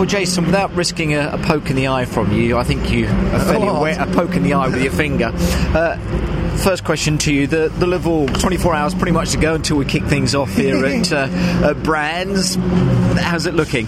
Well, 0.00 0.08
Jason, 0.08 0.46
without 0.46 0.74
risking 0.74 1.12
a, 1.12 1.32
a, 1.32 1.36
poke 1.36 1.68
in 1.68 1.76
the 1.76 1.88
eye 1.88 2.06
from 2.06 2.32
you, 2.32 2.56
I 2.56 2.64
think 2.64 2.90
you 2.90 3.04
are 3.04 3.40
fairly 3.40 3.68
aware, 3.68 4.00
a 4.00 4.06
poke 4.06 4.34
in 4.34 4.42
the 4.42 4.54
eye 4.54 4.66
with 4.68 4.82
your 4.82 4.92
finger. 4.92 5.30
Uh, 5.34 5.98
first 6.56 6.84
question 6.84 7.18
to 7.18 7.34
you: 7.34 7.46
the 7.46 7.68
the 7.68 7.86
level 7.86 8.26
24 8.26 8.74
hours 8.74 8.94
pretty 8.94 9.12
much 9.12 9.32
to 9.32 9.36
go 9.36 9.54
until 9.54 9.76
we 9.76 9.84
kick 9.84 10.02
things 10.04 10.34
off 10.34 10.56
here 10.56 10.82
at, 10.86 11.12
uh, 11.12 11.28
at 11.68 11.82
Brands. 11.82 12.54
How's 12.54 13.44
it 13.44 13.52
looking? 13.52 13.84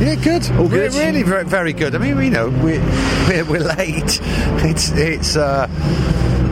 Yeah, 0.00 0.14
good. 0.14 0.50
All 0.52 0.66
good. 0.66 0.92
We're 0.92 1.06
really 1.08 1.24
very, 1.24 1.44
very 1.44 1.74
good. 1.74 1.94
I 1.94 1.98
mean, 1.98 2.16
you 2.22 2.30
know, 2.30 2.48
we're 2.48 2.80
we're, 3.28 3.44
we're 3.44 3.74
late. 3.76 4.18
It's 4.64 4.90
it's. 4.92 5.36
Uh, 5.36 5.68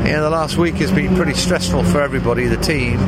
yeah, 0.05 0.21
the 0.21 0.29
last 0.29 0.59
week 0.59 0.75
has 0.75 0.93
been 0.93 1.17
pretty 1.17 1.33
stressful 1.33 1.83
for 1.85 2.03
everybody, 2.03 2.47
the 2.47 2.59
team. 2.59 2.99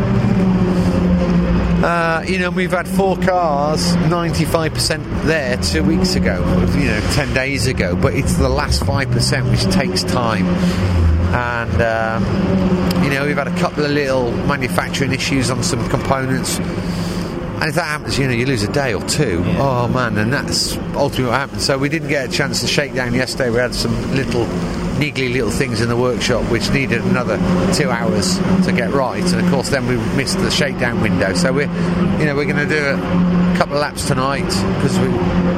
Uh, 1.82 2.22
you 2.28 2.38
know, 2.38 2.50
we've 2.50 2.72
had 2.72 2.86
four 2.86 3.16
cars, 3.16 3.96
95% 3.96 5.22
there 5.22 5.56
two 5.56 5.82
weeks 5.82 6.14
ago, 6.14 6.38
you 6.76 6.88
know, 6.88 7.00
10 7.14 7.32
days 7.32 7.66
ago, 7.66 7.96
but 7.96 8.12
it's 8.12 8.34
the 8.34 8.50
last 8.50 8.82
5% 8.82 9.50
which 9.50 9.64
takes 9.74 10.04
time. 10.04 10.46
And, 11.32 11.80
um, 11.80 13.02
you 13.02 13.08
know, 13.08 13.24
we've 13.24 13.34
had 13.34 13.48
a 13.48 13.56
couple 13.56 13.86
of 13.86 13.92
little 13.92 14.30
manufacturing 14.46 15.12
issues 15.12 15.50
on 15.50 15.62
some 15.62 15.88
components. 15.88 16.58
And 17.60 17.68
if 17.68 17.74
that 17.74 17.84
happens, 17.84 18.18
you 18.18 18.26
know, 18.26 18.32
you 18.32 18.46
lose 18.46 18.62
a 18.62 18.72
day 18.72 18.94
or 18.94 19.02
two. 19.02 19.42
Yeah. 19.44 19.58
Oh 19.60 19.88
man, 19.88 20.16
and 20.16 20.32
that's 20.32 20.76
ultimately 20.94 21.26
what 21.26 21.34
happened. 21.34 21.60
So 21.60 21.76
we 21.76 21.90
didn't 21.90 22.08
get 22.08 22.28
a 22.28 22.32
chance 22.32 22.62
to 22.62 22.66
shake 22.66 22.94
down 22.94 23.12
yesterday. 23.12 23.50
We 23.50 23.58
had 23.58 23.74
some 23.74 24.14
little 24.14 24.46
niggly 25.00 25.32
little 25.32 25.50
things 25.50 25.80
in 25.80 25.88
the 25.88 25.96
workshop 25.96 26.42
which 26.50 26.70
needed 26.70 27.02
another 27.02 27.36
two 27.74 27.90
hours 27.90 28.38
to 28.64 28.72
get 28.72 28.90
right. 28.92 29.22
And 29.22 29.44
of 29.44 29.50
course, 29.50 29.68
then 29.70 29.86
we 29.86 29.96
missed 30.16 30.38
the 30.38 30.50
shakedown 30.50 31.00
window. 31.00 31.34
So 31.34 31.52
we're, 31.52 31.72
you 32.18 32.26
know, 32.26 32.34
we're 32.34 32.44
going 32.44 32.56
to 32.56 32.66
do 32.66 32.82
a 32.82 33.49
couple 33.60 33.76
of 33.76 33.82
laps 33.82 34.08
tonight 34.08 34.46
because 34.76 34.96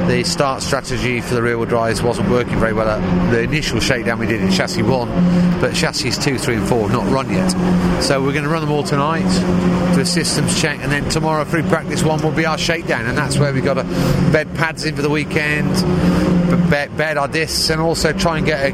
the 0.09 0.25
start 0.25 0.61
strategy 0.61 1.21
for 1.21 1.35
the 1.35 1.41
rear 1.41 1.57
wheel 1.57 1.65
drives 1.65 2.01
wasn't 2.01 2.29
working 2.29 2.59
very 2.59 2.73
well. 2.73 2.89
At 2.89 3.31
the 3.31 3.43
initial 3.43 3.79
shakedown 3.79 4.19
we 4.19 4.27
did 4.27 4.41
in 4.41 4.51
chassis 4.51 4.83
one, 4.83 5.07
but 5.61 5.73
chassis 5.73 6.11
two, 6.11 6.37
three, 6.37 6.57
and 6.57 6.67
four 6.67 6.81
have 6.81 6.91
not 6.91 7.09
run 7.09 7.31
yet. 7.31 7.51
So 8.03 8.21
we're 8.21 8.33
going 8.33 8.43
to 8.43 8.49
run 8.49 8.59
them 8.59 8.71
all 8.71 8.83
tonight, 8.83 9.23
do 9.95 10.01
a 10.01 10.05
systems 10.05 10.61
check, 10.61 10.81
and 10.81 10.91
then 10.91 11.07
tomorrow 11.07 11.45
through 11.45 11.63
practice 11.63 12.03
one 12.03 12.21
will 12.21 12.33
be 12.33 12.45
our 12.45 12.57
shakedown, 12.57 13.05
and 13.05 13.17
that's 13.17 13.37
where 13.37 13.53
we've 13.53 13.63
got 13.63 13.75
to 13.75 13.83
bed 14.33 14.53
pads 14.55 14.83
in 14.83 14.97
for 14.97 15.01
the 15.01 15.09
weekend, 15.09 15.71
bed, 16.69 16.97
bed 16.97 17.17
our 17.17 17.29
discs, 17.29 17.69
and 17.69 17.79
also 17.79 18.11
try 18.11 18.35
and 18.35 18.45
get 18.45 18.69
a 18.69 18.71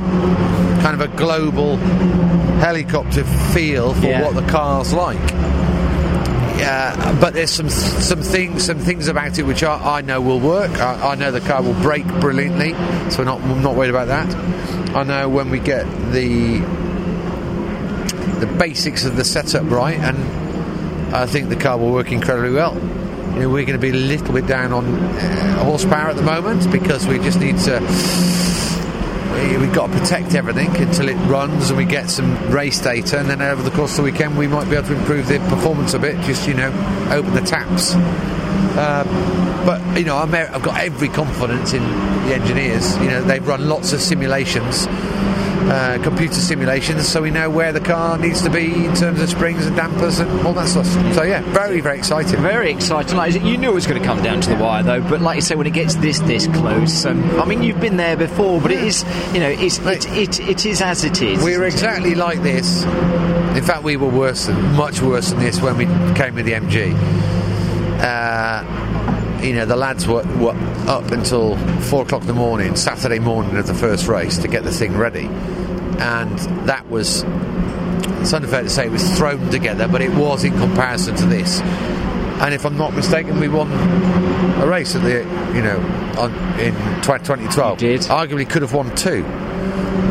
kind 0.81 0.99
of 0.99 1.01
a 1.01 1.07
global 1.15 1.77
helicopter 2.57 3.23
feel 3.53 3.93
for 3.93 4.07
yeah. 4.07 4.23
what 4.23 4.33
the 4.33 4.51
car's 4.51 4.91
like. 4.91 5.58
But 7.19 7.33
there's 7.33 7.51
some 7.51 7.69
some 7.69 8.21
things 8.21 8.65
some 8.65 8.79
things 8.79 9.07
about 9.07 9.37
it 9.37 9.43
which 9.43 9.63
I, 9.63 9.97
I 9.97 10.01
know 10.01 10.21
will 10.21 10.39
work. 10.39 10.71
I, 10.79 11.11
I, 11.11 11.15
know 11.15 11.31
the 11.31 11.41
car 11.41 11.61
will 11.61 11.79
brake 11.81 12.07
brilliantly, 12.19 12.73
so 13.11 13.19
we're 13.19 13.25
not 13.25 13.41
I'm 13.41 13.61
not 13.61 13.75
worried 13.75 13.89
about 13.89 14.07
that. 14.07 14.33
I 14.95 15.03
know 15.03 15.29
when 15.29 15.49
we 15.49 15.59
get 15.59 15.85
the 16.11 16.59
the 18.39 18.47
basics 18.57 19.05
of 19.05 19.15
the 19.15 19.23
setup 19.23 19.69
right, 19.69 19.97
and 19.97 21.15
I 21.15 21.25
think 21.25 21.49
the 21.49 21.55
car 21.55 21.77
will 21.77 21.91
work 21.91 22.11
incredibly 22.11 22.51
well. 22.51 22.75
You 23.33 23.41
know, 23.41 23.49
we're 23.49 23.65
going 23.65 23.79
to 23.79 23.81
be 23.81 23.89
a 23.89 23.93
little 23.93 24.33
bit 24.33 24.47
down 24.47 24.73
on 24.73 24.85
uh, 24.85 25.63
horsepower 25.63 26.09
at 26.09 26.15
the 26.15 26.23
moment 26.23 26.71
because 26.71 27.05
we 27.05 27.19
just 27.19 27.39
need 27.39 27.57
to 27.59 27.79
we've 29.57 29.73
got 29.73 29.87
to 29.87 29.99
protect 29.99 30.35
everything 30.35 30.75
until 30.75 31.09
it 31.09 31.15
runs 31.27 31.69
and 31.69 31.77
we 31.77 31.85
get 31.85 32.09
some 32.09 32.35
race 32.51 32.79
data, 32.79 33.19
and 33.19 33.29
then 33.29 33.41
over 33.41 33.61
the 33.61 33.71
course 33.71 33.91
of 33.91 33.97
the 33.97 34.11
weekend 34.11 34.37
we 34.37 34.47
might 34.47 34.69
be 34.69 34.75
able 34.75 34.87
to 34.87 34.95
improve 34.95 35.27
the 35.27 35.39
performance 35.49 35.93
a 35.93 35.99
bit. 35.99 36.19
Just 36.25 36.47
you 36.47 36.53
know, 36.53 36.69
open 37.11 37.33
the 37.33 37.41
taps. 37.41 37.93
Uh, 38.75 39.03
but 39.65 39.99
you 39.99 40.05
know, 40.05 40.15
i 40.15 40.25
have 40.25 40.63
got 40.63 40.79
every 40.79 41.09
confidence 41.09 41.73
in 41.73 41.83
the 41.83 42.35
engineers. 42.35 42.97
You 42.97 43.07
know, 43.07 43.21
they've 43.21 43.45
run 43.45 43.67
lots 43.67 43.93
of 43.93 44.01
simulations 44.01 44.87
uh, 45.69 45.99
computer 46.01 46.33
simulations 46.33 47.07
so 47.07 47.21
we 47.21 47.31
know 47.31 47.49
where 47.49 47.71
the 47.71 47.79
car 47.79 48.17
needs 48.17 48.41
to 48.41 48.49
be 48.49 48.85
in 48.85 48.95
terms 48.95 49.21
of 49.21 49.29
springs 49.29 49.65
and 49.65 49.75
dampers 49.75 50.19
and 50.19 50.29
all 50.45 50.53
that 50.53 50.67
stuff. 50.67 50.87
So 51.13 51.23
yeah, 51.23 51.41
very 51.53 51.79
very 51.79 51.97
exciting. 51.97 52.41
Very 52.41 52.71
exciting. 52.71 53.17
Like, 53.17 53.33
you 53.33 53.57
knew 53.57 53.69
it 53.71 53.73
was 53.73 53.87
going 53.87 54.01
to 54.01 54.05
come 54.05 54.21
down 54.23 54.41
to 54.41 54.49
the 54.49 54.55
wire 54.55 54.83
though, 54.83 55.01
but 55.01 55.21
like 55.21 55.35
you 55.35 55.41
say, 55.41 55.55
when 55.55 55.67
it 55.67 55.73
gets 55.73 55.95
this 55.95 56.19
this 56.21 56.47
close, 56.47 57.05
um, 57.05 57.23
I 57.39 57.45
mean 57.45 57.61
you've 57.61 57.79
been 57.79 57.97
there 57.97 58.17
before, 58.17 58.59
but 58.59 58.71
it 58.71 58.83
is 58.83 59.03
you 59.33 59.39
know 59.39 59.49
it's, 59.49 59.79
it, 59.79 60.07
it, 60.17 60.39
it 60.39 60.65
is 60.65 60.81
as 60.81 61.03
it 61.03 61.21
is. 61.21 61.43
We're 61.43 61.65
exactly 61.65 62.15
like 62.15 62.41
this. 62.41 62.83
In 62.83 63.63
fact, 63.63 63.83
we 63.83 63.97
were 63.97 64.09
worse 64.09 64.45
than 64.47 64.59
much 64.75 65.01
worse 65.01 65.31
than 65.31 65.39
this 65.39 65.61
when 65.61 65.77
we 65.77 65.85
came 66.15 66.35
with 66.35 66.45
the 66.45 66.53
MG. 66.53 66.93
Uh, 68.01 68.78
you 69.41 69.53
know, 69.53 69.65
the 69.65 69.75
lads 69.75 70.07
were, 70.07 70.23
were 70.37 70.55
up 70.87 71.11
until 71.11 71.57
four 71.81 72.03
o'clock 72.03 72.21
in 72.21 72.27
the 72.27 72.33
morning, 72.33 72.75
Saturday 72.75 73.19
morning 73.19 73.57
of 73.57 73.67
the 73.67 73.73
first 73.73 74.07
race, 74.07 74.37
to 74.39 74.47
get 74.47 74.63
the 74.63 74.71
thing 74.71 74.97
ready. 74.97 75.25
And 75.99 76.37
that 76.67 76.89
was, 76.89 77.23
it's 78.21 78.33
unfair 78.33 78.63
to 78.63 78.69
say 78.69 78.85
it 78.85 78.91
was 78.91 79.17
thrown 79.17 79.49
together, 79.49 79.87
but 79.87 80.01
it 80.01 80.13
was 80.15 80.43
in 80.43 80.57
comparison 80.57 81.15
to 81.15 81.25
this. 81.25 81.61
And 81.61 82.53
if 82.53 82.65
I'm 82.65 82.77
not 82.77 82.93
mistaken, 82.93 83.39
we 83.39 83.49
won 83.49 83.71
a 84.61 84.67
race 84.67 84.95
at 84.95 85.03
the, 85.03 85.19
you 85.53 85.61
know, 85.61 85.77
on, 86.17 86.31
in 86.59 86.73
2012. 87.01 87.77
did. 87.77 88.01
Arguably 88.01 88.49
could 88.49 88.61
have 88.61 88.73
won 88.73 88.95
two 88.95 89.23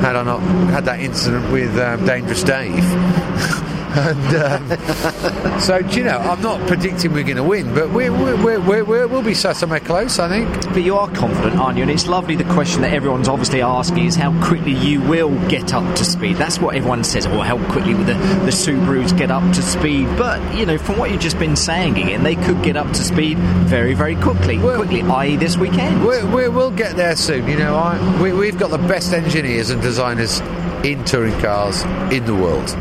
had 0.00 0.14
I 0.14 0.22
not 0.22 0.40
had 0.70 0.84
that 0.84 1.00
incident 1.00 1.50
with 1.50 1.76
um, 1.78 2.06
Dangerous 2.06 2.42
Dave. 2.42 2.84
And 3.98 4.36
um, 4.36 5.60
so, 5.60 5.78
you 5.78 6.04
know, 6.04 6.18
I'm 6.18 6.40
not 6.40 6.64
predicting 6.68 7.12
we're 7.12 7.24
going 7.24 7.36
to 7.36 7.42
win, 7.42 7.74
but 7.74 7.90
we 7.90 8.08
we 8.10 8.34
we 8.34 8.82
we 8.82 9.06
will 9.06 9.22
be 9.22 9.34
somewhere 9.34 9.80
close, 9.80 10.20
I 10.20 10.28
think. 10.28 10.68
But 10.68 10.84
you 10.84 10.96
are 10.96 11.10
confident, 11.10 11.56
aren't 11.56 11.78
you? 11.78 11.82
And 11.82 11.90
it's 11.90 12.06
lovely. 12.06 12.36
The 12.36 12.44
question 12.44 12.82
that 12.82 12.92
everyone's 12.92 13.26
obviously 13.26 13.60
asking 13.60 14.04
is 14.06 14.14
how 14.14 14.32
quickly 14.46 14.72
you 14.72 15.00
will 15.00 15.34
get 15.48 15.74
up 15.74 15.96
to 15.96 16.04
speed. 16.04 16.36
That's 16.36 16.60
what 16.60 16.76
everyone 16.76 17.02
says, 17.02 17.26
or 17.26 17.44
how 17.44 17.58
quickly 17.72 17.94
will 17.94 18.04
the, 18.04 18.14
the 18.14 18.52
Subarus 18.52 19.16
get 19.18 19.32
up 19.32 19.42
to 19.54 19.62
speed. 19.62 20.06
But, 20.16 20.56
you 20.56 20.64
know, 20.64 20.78
from 20.78 20.96
what 20.96 21.10
you've 21.10 21.20
just 21.20 21.38
been 21.40 21.56
saying, 21.56 21.98
again, 21.98 22.22
they 22.22 22.36
could 22.36 22.62
get 22.62 22.76
up 22.76 22.86
to 22.88 23.02
speed 23.02 23.36
very, 23.38 23.94
very 23.94 24.14
quickly. 24.14 24.58
We're, 24.58 24.76
quickly, 24.76 25.02
i.e., 25.02 25.36
this 25.36 25.56
weekend. 25.56 26.04
we 26.04 26.48
will 26.48 26.70
get 26.70 26.94
there 26.94 27.16
soon. 27.16 27.48
You 27.48 27.58
know, 27.58 27.74
I, 27.74 28.22
we, 28.22 28.32
we've 28.32 28.58
got 28.58 28.70
the 28.70 28.78
best 28.78 29.12
engineers 29.12 29.70
and 29.70 29.82
designers 29.82 30.40
in 30.84 31.04
touring 31.04 31.38
cars 31.40 31.82
in 32.12 32.24
the 32.24 32.34
world 32.34 32.76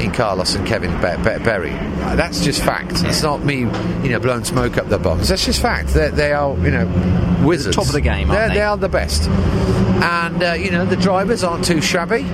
in 0.00 0.12
Carlos 0.12 0.54
and 0.54 0.66
Kevin 0.66 0.90
Berry. 1.00 1.70
That's 1.70 2.44
just 2.44 2.62
fact. 2.62 3.02
It's 3.04 3.22
not 3.22 3.44
me, 3.44 3.60
you 3.60 4.08
know, 4.08 4.18
blowing 4.18 4.44
smoke 4.44 4.76
up 4.76 4.88
their 4.88 4.98
bums. 4.98 5.28
That's 5.28 5.44
just 5.44 5.60
fact. 5.60 5.88
They're, 5.90 6.10
they 6.10 6.32
are, 6.32 6.56
you 6.58 6.70
know, 6.70 7.42
wizards. 7.44 7.76
Top 7.76 7.86
of 7.86 7.92
the 7.92 8.00
game, 8.00 8.28
they? 8.28 8.48
they? 8.48 8.60
are 8.60 8.76
the 8.76 8.88
best. 8.88 9.28
And, 9.28 10.42
uh, 10.42 10.52
you 10.54 10.70
know, 10.70 10.84
the 10.84 10.96
drivers 10.96 11.44
aren't 11.44 11.64
too 11.64 11.80
shabby. 11.80 12.24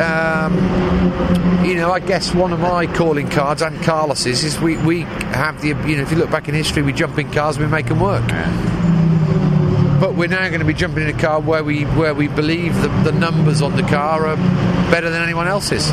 Um, 0.00 0.54
you 1.64 1.74
know, 1.74 1.90
I 1.90 2.00
guess 2.00 2.34
one 2.34 2.52
of 2.52 2.60
my 2.60 2.86
calling 2.86 3.28
cards 3.28 3.62
and 3.62 3.82
Carlos's 3.82 4.44
is 4.44 4.60
we, 4.60 4.76
we 4.78 5.00
have 5.00 5.60
the, 5.60 5.68
you 5.68 5.96
know, 5.96 6.02
if 6.02 6.12
you 6.12 6.18
look 6.18 6.30
back 6.30 6.48
in 6.48 6.54
history, 6.54 6.82
we 6.82 6.92
jump 6.92 7.18
in 7.18 7.30
cars, 7.32 7.58
we 7.58 7.66
make 7.66 7.86
them 7.86 8.00
work. 8.00 8.26
But 10.00 10.14
we're 10.14 10.28
now 10.28 10.46
going 10.48 10.60
to 10.60 10.66
be 10.66 10.74
jumping 10.74 11.02
in 11.02 11.08
a 11.08 11.18
car 11.18 11.40
where 11.40 11.64
we 11.64 11.82
where 11.82 12.14
we 12.14 12.28
believe 12.28 12.80
the 12.82 13.10
numbers 13.10 13.62
on 13.62 13.74
the 13.74 13.82
car 13.82 14.28
are 14.28 14.36
better 14.92 15.10
than 15.10 15.22
anyone 15.22 15.48
else's. 15.48 15.90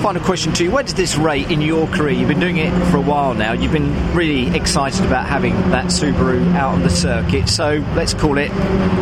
Final 0.00 0.22
question 0.22 0.54
to 0.54 0.64
you: 0.64 0.70
Where 0.70 0.82
does 0.82 0.94
this 0.94 1.16
rate 1.16 1.50
in 1.50 1.60
your 1.60 1.86
career? 1.88 2.12
You've 2.12 2.28
been 2.28 2.40
doing 2.40 2.56
it 2.56 2.70
for 2.86 2.96
a 2.96 3.02
while 3.02 3.34
now. 3.34 3.52
You've 3.52 3.72
been 3.72 4.14
really 4.14 4.48
excited 4.56 5.04
about 5.04 5.26
having 5.26 5.52
that 5.72 5.86
Subaru 5.86 6.54
out 6.54 6.72
on 6.72 6.82
the 6.82 6.88
circuit. 6.88 7.50
So 7.50 7.84
let's 7.94 8.14
call 8.14 8.38
it 8.38 8.50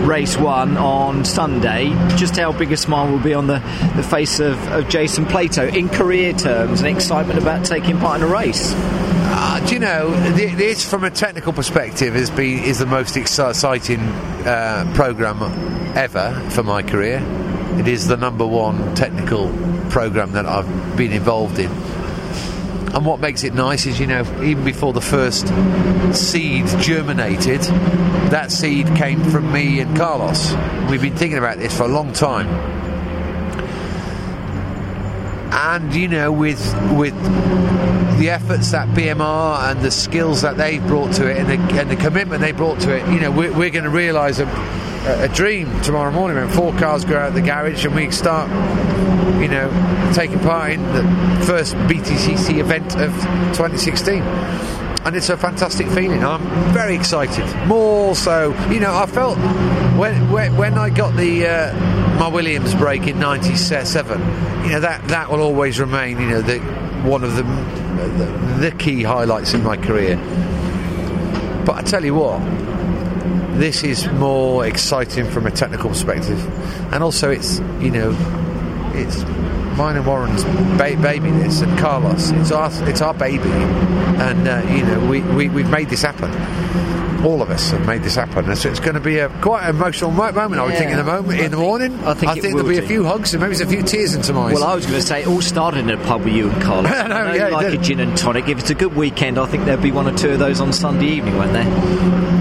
race 0.05 0.37
one 0.37 0.77
on 0.77 1.25
Sunday. 1.25 1.91
Just 2.17 2.37
how 2.37 2.51
big 2.51 2.73
a 2.73 2.77
smile 2.77 3.09
will 3.13 3.21
be 3.21 3.33
on 3.33 3.47
the, 3.47 3.61
the 3.95 4.03
face 4.03 4.41
of, 4.41 4.59
of 4.73 4.89
Jason 4.89 5.25
Plato 5.25 5.69
in 5.69 5.89
career 5.89 6.33
terms 6.33 6.81
and 6.81 6.89
excitement 6.89 7.39
about 7.39 7.65
taking 7.65 7.99
part 7.99 8.21
in 8.21 8.29
a 8.29 8.33
race? 8.33 8.73
Uh, 8.75 9.65
do 9.67 9.75
you 9.75 9.79
know 9.79 10.11
this 10.33 10.89
from 10.89 11.05
a 11.05 11.11
technical 11.11 11.53
perspective 11.53 12.15
has 12.15 12.31
been 12.31 12.65
is 12.65 12.81
the 12.81 12.87
most 12.87 13.17
exciting 13.17 14.01
uh, 14.01 14.91
program 14.95 15.41
ever 15.97 16.33
for 16.51 16.63
my 16.63 16.83
career. 16.83 17.21
It 17.77 17.89
is 17.89 18.07
the 18.07 18.17
number 18.17 18.47
one 18.47 18.95
technical 18.95 19.53
program 19.91 20.33
that 20.33 20.47
I've 20.47 20.97
been 20.97 21.13
involved 21.13 21.59
in. 21.59 21.71
And 21.71 23.05
what 23.05 23.21
makes 23.21 23.45
it 23.45 23.55
nice 23.55 23.87
is, 23.87 24.01
you 24.01 24.07
know, 24.07 24.23
even 24.43 24.65
before 24.65 24.93
the 24.93 25.01
first 25.01 25.49
seed 26.15 26.67
germinated, 26.81 27.61
that 28.31 28.51
seed 28.51 28.87
came 28.97 29.23
from 29.25 29.53
me 29.53 29.81
and 29.81 29.97
Carlos. 29.97 30.53
We've 30.91 31.03
been 31.03 31.17
thinking 31.17 31.39
about 31.39 31.59
this 31.59 31.77
for 31.77 31.85
a 31.85 31.89
long 31.89 32.13
time 32.13 32.47
and 35.51 35.95
you 35.95 36.09
know 36.09 36.31
with 36.31 36.61
with 36.93 37.15
the 38.19 38.31
efforts 38.31 38.73
that 38.73 38.89
BMR 38.89 39.71
and 39.71 39.81
the 39.81 39.91
skills 39.91 40.43
that 40.43 40.57
they've 40.57 40.85
brought 40.87 41.13
to 41.15 41.31
it 41.31 41.39
and 41.39 41.49
the, 41.49 41.81
and 41.81 41.91
the 41.91 41.97
commitment 41.97 42.41
they 42.41 42.53
brought 42.53 42.81
to 42.81 42.95
it, 42.95 43.07
you 43.13 43.21
know, 43.21 43.31
we're, 43.31 43.53
we're 43.53 43.71
going 43.71 43.85
to 43.85 43.91
realise 43.91 44.41
a, 44.41 44.47
a, 45.09 45.29
dream 45.29 45.81
tomorrow 45.83 46.11
morning 46.11 46.37
when 46.37 46.49
four 46.49 46.73
cars 46.75 47.05
go 47.05 47.17
out 47.17 47.29
of 47.29 47.35
the 47.35 47.41
garage 47.41 47.85
and 47.85 47.95
we 47.95 48.11
start, 48.11 48.49
you 49.41 49.49
know, 49.49 50.13
taking 50.15 50.39
part 50.41 50.73
in 50.73 50.83
the 50.93 51.03
first 51.47 51.75
BTCC 51.75 52.59
event 52.59 52.97
of 52.97 53.13
2016. 53.57 54.23
and 55.05 55.17
it's 55.17 55.31
a 55.31 55.37
fantastic 55.37 55.87
feeling. 55.89 56.25
I'm 56.25 56.43
very 56.73 56.95
excited. 56.95 57.47
More 57.67 58.15
so, 58.15 58.51
you 58.71 58.81
know, 58.81 58.95
I 58.95 59.07
felt 59.07 59.39
when 59.99 60.31
when, 60.31 60.57
when 60.57 60.77
I 60.77 60.91
got 60.91 61.17
the 61.17 61.47
uh, 61.47 62.19
my 62.19 62.29
Williams 62.29 62.75
break 62.75 63.07
in 63.07 63.19
'97, 63.19 64.21
you 64.65 64.73
know 64.73 64.81
that 64.81 65.07
that 65.09 65.31
will 65.31 65.41
always 65.41 65.81
remain, 65.81 66.21
you 66.21 66.29
know, 66.29 66.43
the 66.43 66.59
one 67.09 67.25
of 67.25 67.37
the 67.37 67.43
the, 67.43 68.71
the 68.71 68.77
key 68.77 69.03
highlights 69.03 69.55
in 69.55 69.63
my 69.63 69.77
career. 69.77 70.17
But 71.65 71.77
I 71.77 71.83
tell 71.83 72.05
you 72.05 72.15
what, 72.15 72.41
this 73.59 73.83
is 73.83 74.07
more 74.13 74.67
exciting 74.67 75.29
from 75.29 75.47
a 75.47 75.51
technical 75.51 75.91
perspective, 75.91 76.41
and 76.93 77.03
also 77.03 77.31
it's 77.31 77.59
you 77.81 77.91
know 77.91 78.17
it's 78.95 79.23
mine 79.77 79.97
and 79.97 80.07
Warren's 80.07 80.45
ba- 80.77 80.99
baby 81.01 81.31
this 81.31 81.61
and 81.61 81.79
Carlos. 81.79 82.31
It's 82.31 82.53
our 82.53 82.71
it's 82.89 83.03
our 83.03 83.15
baby. 83.15 83.51
And 84.19 84.49
uh, 84.49 84.67
you 84.69 84.85
know 84.85 85.09
we, 85.09 85.21
we 85.21 85.49
we've 85.49 85.71
made 85.71 85.89
this 85.89 86.03
happen 86.03 86.31
all 87.25 87.43
of 87.43 87.51
us 87.51 87.71
have 87.71 87.87
made 87.87 88.03
this 88.03 88.15
happen 88.15 88.45
and 88.49 88.57
so 88.57 88.69
it's 88.71 88.81
going 88.81 88.95
to 88.95 89.01
be 89.01 89.19
a 89.19 89.29
quite 89.41 89.65
an 89.65 89.71
emotional 89.77 90.11
mo- 90.11 90.31
moment 90.33 90.61
I 90.61 90.65
would 90.67 90.77
think 90.77 90.91
in 90.91 90.97
the 90.99 91.05
moment 91.05 91.41
in 91.41 91.51
the 91.51 91.57
morning 91.57 91.99
I 92.05 92.15
think 92.15 92.37
it 92.37 92.43
there'll 92.43 92.59
will 92.59 92.69
be 92.69 92.79
a 92.79 92.83
few 92.83 93.05
hugs 93.05 93.35
and 93.35 93.41
maybe 93.43 93.57
there's 93.57 93.69
a 93.69 93.71
few 93.71 93.83
tears 93.83 94.15
my 94.31 94.41
eyes 94.41 94.55
Well, 94.55 94.65
I 94.65 94.75
was 94.75 94.87
going 94.87 95.01
to 95.01 95.07
say 95.07 95.23
it 95.23 95.27
all 95.29 95.41
started 95.43 95.81
in 95.81 95.91
a 95.91 95.97
pub 96.05 96.23
with 96.25 96.33
you 96.35 96.51
and 96.51 96.63
Carl. 96.63 96.87
I 96.87 96.91
know, 97.09 97.15
I 97.15 97.27
know 97.29 97.35
yeah, 97.35 97.49
you 97.49 97.55
like 97.55 97.75
a 97.75 97.79
gin 97.79 98.01
and 98.01 98.17
tonic. 98.17 98.49
If 98.49 98.59
it's 98.59 98.71
a 98.71 98.75
good 98.75 98.95
weekend, 98.95 99.39
I 99.39 99.47
think 99.47 99.65
there'll 99.65 99.83
be 99.83 99.91
one 99.93 100.07
or 100.07 100.17
two 100.17 100.31
of 100.31 100.39
those 100.39 100.61
on 100.61 100.73
Sunday 100.73 101.07
evening, 101.07 101.37
won't 101.37 101.53
there? 101.53 101.65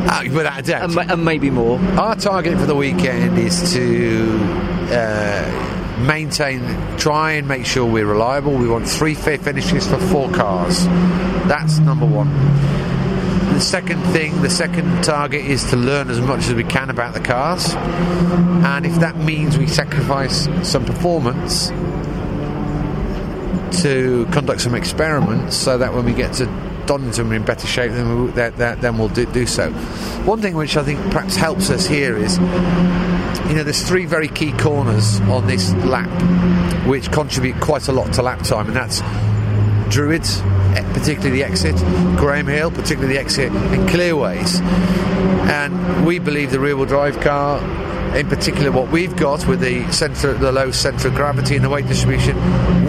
Ah, 0.09 0.23
without 0.31 0.59
a 0.59 0.61
doubt 0.63 0.83
And, 0.83 0.95
ma- 0.95 1.05
and 1.07 1.25
maybe 1.25 1.49
more. 1.49 1.79
Our 1.99 2.15
target 2.15 2.57
for 2.59 2.65
the 2.65 2.75
weekend 2.75 3.37
is 3.37 3.73
to 3.73 4.37
uh, 4.91 6.03
maintain, 6.07 6.61
try 6.97 7.33
and 7.33 7.47
make 7.47 7.65
sure 7.65 7.85
we're 7.85 8.05
reliable. 8.05 8.53
We 8.55 8.67
want 8.69 8.87
three 8.87 9.15
fair 9.15 9.37
finishes 9.37 9.87
for 9.87 9.97
four 9.97 10.29
cars. 10.31 10.85
That's 11.47 11.79
number 11.79 12.05
one. 12.05 12.27
The 13.53 13.61
second 13.61 14.01
thing, 14.13 14.41
the 14.41 14.49
second 14.49 15.03
target 15.03 15.45
is 15.45 15.63
to 15.71 15.75
learn 15.75 16.09
as 16.09 16.21
much 16.21 16.47
as 16.47 16.53
we 16.53 16.63
can 16.63 16.89
about 16.89 17.13
the 17.13 17.19
cars. 17.19 17.73
And 17.73 18.85
if 18.85 18.95
that 18.99 19.17
means 19.17 19.57
we 19.57 19.67
sacrifice 19.67 20.47
some 20.63 20.85
performance 20.85 21.69
to 23.81 24.27
conduct 24.31 24.61
some 24.61 24.75
experiments 24.75 25.55
so 25.55 25.77
that 25.77 25.93
when 25.93 26.05
we 26.05 26.13
get 26.13 26.33
to 26.33 26.45
Donington 26.85 27.29
we're 27.29 27.35
in 27.35 27.45
better 27.45 27.67
shape, 27.67 27.91
then, 27.91 28.25
we, 28.25 28.31
that, 28.31 28.57
that, 28.57 28.81
then 28.81 28.97
we'll 28.97 29.09
do, 29.09 29.25
do 29.25 29.45
so. 29.45 29.71
One 30.23 30.41
thing 30.41 30.55
which 30.55 30.77
I 30.77 30.83
think 30.83 30.99
perhaps 31.11 31.35
helps 31.35 31.69
us 31.69 31.85
here 31.85 32.15
is 32.17 32.37
you 32.37 33.55
know, 33.55 33.63
there's 33.63 33.81
three 33.81 34.05
very 34.05 34.27
key 34.27 34.51
corners 34.53 35.19
on 35.21 35.47
this 35.47 35.73
lap 35.73 36.09
which 36.85 37.11
contribute 37.11 37.59
quite 37.61 37.87
a 37.87 37.91
lot 37.91 38.13
to 38.13 38.21
lap 38.21 38.41
time, 38.43 38.67
and 38.67 38.75
that's 38.75 39.01
Druids, 39.89 40.41
particularly 40.93 41.31
the 41.31 41.43
exit, 41.43 41.75
Graham 42.17 42.47
Hill, 42.47 42.71
particularly 42.71 43.13
the 43.13 43.19
exit, 43.19 43.51
and 43.51 43.89
Clearways. 43.89 44.59
And 45.49 46.05
we 46.05 46.19
believe 46.19 46.51
the 46.51 46.59
rear-wheel 46.59 46.85
drive 46.85 47.19
car, 47.21 47.59
in 48.17 48.27
particular, 48.27 48.71
what 48.71 48.89
we've 48.91 49.15
got 49.15 49.47
with 49.47 49.59
the 49.59 49.89
centre, 49.91 50.33
the 50.33 50.51
low 50.51 50.71
centre 50.71 51.09
of 51.09 51.15
gravity 51.15 51.55
and 51.55 51.63
the 51.63 51.69
weight 51.69 51.87
distribution, 51.87 52.35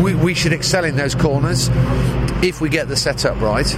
we, 0.03 0.15
we 0.15 0.35
should 0.35 0.53
excel 0.53 0.85
in 0.85 0.97
those 0.97 1.15
corners 1.15 1.69
if 2.43 2.61
we 2.61 2.69
get 2.69 2.89
the 2.89 2.97
setup 2.97 3.41
right 3.41 3.77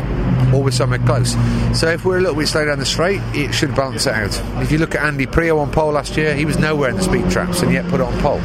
or 0.52 0.62
we're 0.62 0.70
somewhere 0.70 0.98
close. 1.00 1.32
So 1.78 1.88
if 1.88 2.04
we're 2.04 2.18
a 2.18 2.20
little 2.20 2.36
bit 2.36 2.48
slow 2.48 2.64
down 2.64 2.78
the 2.78 2.86
straight, 2.86 3.20
it 3.34 3.52
should 3.52 3.74
balance 3.74 4.06
out. 4.06 4.38
If 4.62 4.72
you 4.72 4.78
look 4.78 4.94
at 4.94 5.04
Andy 5.04 5.26
Priaulx 5.26 5.60
on 5.60 5.70
pole 5.70 5.92
last 5.92 6.16
year, 6.16 6.34
he 6.34 6.44
was 6.44 6.58
nowhere 6.58 6.90
in 6.90 6.96
the 6.96 7.02
speed 7.02 7.30
traps 7.30 7.62
and 7.62 7.72
yet 7.72 7.86
put 7.88 8.00
it 8.00 8.04
on 8.04 8.18
pole. 8.20 8.40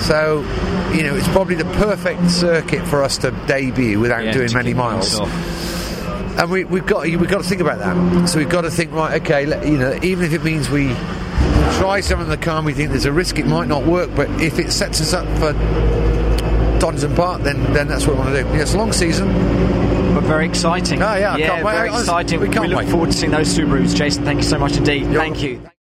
So, 0.00 0.40
you 0.92 1.02
know, 1.02 1.14
it's 1.14 1.28
probably 1.28 1.54
the 1.54 1.64
perfect 1.64 2.30
circuit 2.30 2.86
for 2.86 3.02
us 3.02 3.18
to 3.18 3.30
debut 3.46 3.98
without 3.98 4.24
Yeah, 4.24 4.32
doing 4.32 4.52
many 4.52 4.74
miles. 4.74 5.18
And 5.18 6.50
we, 6.50 6.64
we've 6.64 6.86
got 6.86 7.04
we've 7.04 7.28
got 7.28 7.42
to 7.42 7.48
think 7.48 7.62
about 7.62 7.78
that. 7.78 8.28
So 8.28 8.38
we've 8.38 8.48
got 8.48 8.62
to 8.62 8.70
think 8.70 8.92
right. 8.92 9.22
Okay, 9.22 9.46
let- 9.46 9.66
you 9.66 9.78
know, 9.78 9.98
even 10.02 10.24
if 10.24 10.32
it 10.34 10.44
means 10.44 10.68
we 10.68 10.88
try 11.78 12.00
some 12.00 12.20
of 12.20 12.28
the 12.28 12.36
car, 12.36 12.62
we 12.62 12.74
think 12.74 12.90
there's 12.90 13.06
a 13.06 13.12
risk 13.12 13.38
it 13.38 13.46
might 13.46 13.68
not 13.68 13.84
work. 13.86 14.10
But 14.14 14.28
if 14.40 14.58
it 14.58 14.70
sets 14.70 15.00
us 15.00 15.14
up 15.14 15.26
for 15.38 15.52
Donington 16.78 17.14
Park, 17.14 17.42
then 17.42 17.72
then 17.72 17.88
that's 17.88 18.06
what 18.06 18.16
we 18.16 18.22
want 18.22 18.34
to 18.34 18.42
do. 18.42 18.48
Yeah, 18.50 18.62
it's 18.62 18.74
a 18.74 18.78
long 18.78 18.92
season. 18.92 19.28
But 20.14 20.24
very 20.24 20.46
exciting. 20.46 21.02
Oh, 21.02 21.14
yeah, 21.14 21.36
yeah 21.36 21.46
can't 21.46 21.64
wait. 21.64 21.72
very 21.72 21.88
exciting. 21.88 22.40
we 22.40 22.48
can't 22.48 22.68
look 22.68 22.78
wait. 22.80 22.88
forward 22.88 23.10
to 23.10 23.16
seeing 23.16 23.32
those 23.32 23.56
Subarus, 23.56 23.94
Jason. 23.94 24.24
Thank 24.24 24.38
you 24.38 24.48
so 24.48 24.58
much 24.58 24.76
indeed. 24.76 25.06
Thank 25.06 25.42
you. 25.42 25.68